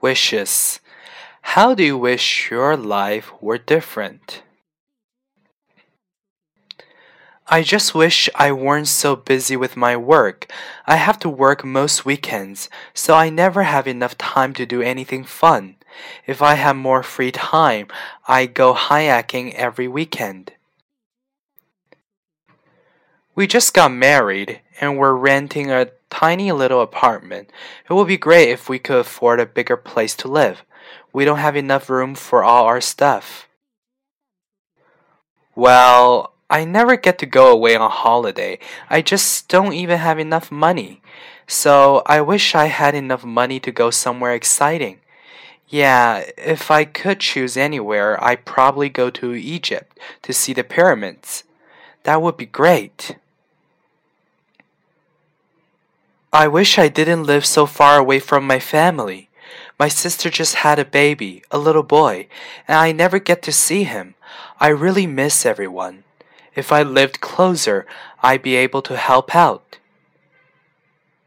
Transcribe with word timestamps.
Wishes. 0.00 0.80
How 1.42 1.74
do 1.74 1.82
you 1.82 1.98
wish 1.98 2.50
your 2.50 2.76
life 2.76 3.32
were 3.40 3.58
different? 3.58 4.42
I 7.52 7.62
just 7.62 7.94
wish 7.94 8.30
I 8.36 8.52
weren't 8.52 8.86
so 8.86 9.16
busy 9.16 9.56
with 9.56 9.76
my 9.76 9.96
work. 9.96 10.50
I 10.86 10.96
have 10.96 11.18
to 11.20 11.28
work 11.28 11.64
most 11.64 12.04
weekends, 12.04 12.70
so 12.94 13.14
I 13.14 13.28
never 13.28 13.64
have 13.64 13.88
enough 13.88 14.16
time 14.16 14.54
to 14.54 14.64
do 14.64 14.80
anything 14.80 15.24
fun. 15.24 15.74
If 16.26 16.40
I 16.40 16.54
had 16.54 16.76
more 16.76 17.02
free 17.02 17.32
time, 17.32 17.88
I'd 18.28 18.54
go 18.54 18.74
kayaking 18.74 19.54
every 19.54 19.88
weekend. 19.88 20.52
We 23.34 23.48
just 23.48 23.74
got 23.74 23.90
married 23.90 24.60
and 24.80 24.96
we're 24.96 25.14
renting 25.14 25.70
a 25.70 25.90
tiny 26.08 26.50
little 26.50 26.80
apartment. 26.80 27.50
It 27.88 27.92
would 27.92 28.08
be 28.08 28.16
great 28.16 28.48
if 28.48 28.68
we 28.68 28.78
could 28.78 28.98
afford 28.98 29.38
a 29.38 29.46
bigger 29.46 29.76
place 29.76 30.16
to 30.16 30.28
live. 30.28 30.64
We 31.12 31.24
don't 31.24 31.38
have 31.38 31.56
enough 31.56 31.90
room 31.90 32.14
for 32.14 32.42
all 32.42 32.64
our 32.64 32.80
stuff. 32.80 33.46
Well, 35.54 36.32
I 36.48 36.64
never 36.64 36.96
get 36.96 37.18
to 37.18 37.26
go 37.26 37.52
away 37.52 37.76
on 37.76 37.90
holiday. 37.90 38.58
I 38.88 39.02
just 39.02 39.48
don't 39.48 39.74
even 39.74 39.98
have 39.98 40.18
enough 40.18 40.50
money. 40.50 41.02
So 41.46 42.02
I 42.06 42.20
wish 42.20 42.54
I 42.54 42.66
had 42.66 42.94
enough 42.94 43.24
money 43.24 43.60
to 43.60 43.70
go 43.70 43.90
somewhere 43.90 44.34
exciting. 44.34 45.00
Yeah, 45.68 46.24
if 46.36 46.70
I 46.70 46.84
could 46.84 47.20
choose 47.20 47.56
anywhere, 47.56 48.22
I'd 48.22 48.44
probably 48.44 48.88
go 48.88 49.10
to 49.10 49.34
Egypt 49.34 49.98
to 50.22 50.32
see 50.32 50.52
the 50.52 50.64
pyramids. 50.64 51.44
That 52.02 52.22
would 52.22 52.36
be 52.36 52.46
great. 52.46 53.16
I 56.32 56.46
wish 56.46 56.78
I 56.78 56.86
didn't 56.86 57.24
live 57.24 57.44
so 57.44 57.66
far 57.66 57.98
away 57.98 58.20
from 58.20 58.46
my 58.46 58.60
family. 58.60 59.30
My 59.80 59.88
sister 59.88 60.30
just 60.30 60.62
had 60.62 60.78
a 60.78 60.84
baby, 60.84 61.42
a 61.50 61.58
little 61.58 61.82
boy, 61.82 62.28
and 62.68 62.78
I 62.78 62.92
never 62.92 63.18
get 63.18 63.42
to 63.42 63.52
see 63.52 63.82
him. 63.82 64.14
I 64.60 64.68
really 64.68 65.08
miss 65.08 65.44
everyone. 65.44 66.04
If 66.54 66.70
I 66.70 66.84
lived 66.84 67.20
closer, 67.20 67.84
I'd 68.22 68.42
be 68.42 68.54
able 68.54 68.80
to 68.82 68.96
help 68.96 69.34
out. 69.34 69.78